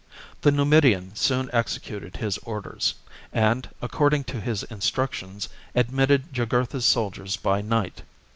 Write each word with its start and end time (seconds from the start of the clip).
The 0.41 0.51
Numidian 0.51 1.13
soon 1.15 1.51
executed 1.53 2.17
his 2.17 2.39
orders, 2.39 2.95
and, 3.31 3.69
accord 3.83 4.15
ing 4.15 4.23
to 4.23 4.41
his 4.41 4.63
instructions, 4.63 5.47
admitted 5.75 6.33
Jugurtha's 6.33 6.85
soldiers 6.85 7.37
by 7.37 7.61
night. 7.61 8.01